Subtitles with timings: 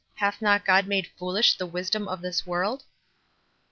[0.15, 2.85] Hath not God made foolish the wisdom of this world?"